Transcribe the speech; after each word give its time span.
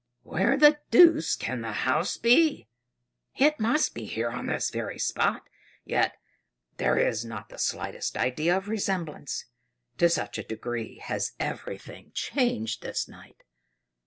Where 0.23 0.57
the 0.57 0.79
deuce 0.89 1.35
can 1.35 1.61
the 1.61 1.73
house 1.85 2.17
be? 2.17 2.67
It 3.35 3.59
must 3.59 3.93
be 3.93 4.05
here 4.05 4.31
on 4.31 4.47
this 4.47 4.71
very 4.71 4.97
spot; 4.97 5.43
yet 5.85 6.17
there 6.77 6.97
is 6.97 7.23
not 7.23 7.49
the 7.49 7.59
slightest 7.59 8.17
idea 8.17 8.57
of 8.57 8.67
resemblance, 8.67 9.45
to 9.99 10.09
such 10.09 10.39
a 10.39 10.43
degree 10.43 10.97
has 11.03 11.33
everything 11.39 12.13
changed 12.15 12.81
this 12.81 13.07
night! 13.07 13.43